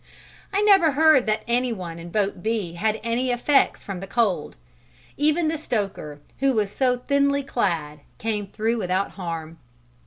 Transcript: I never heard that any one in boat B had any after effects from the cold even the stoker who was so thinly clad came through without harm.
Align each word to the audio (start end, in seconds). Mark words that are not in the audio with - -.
I 0.51 0.63
never 0.63 0.93
heard 0.93 1.27
that 1.27 1.43
any 1.47 1.71
one 1.71 1.99
in 1.99 2.09
boat 2.09 2.41
B 2.41 2.73
had 2.73 2.99
any 3.03 3.31
after 3.31 3.43
effects 3.51 3.83
from 3.83 3.99
the 3.99 4.07
cold 4.07 4.55
even 5.15 5.47
the 5.47 5.59
stoker 5.59 6.19
who 6.39 6.53
was 6.53 6.71
so 6.71 6.97
thinly 6.97 7.43
clad 7.43 7.99
came 8.17 8.47
through 8.47 8.79
without 8.79 9.11
harm. 9.11 9.59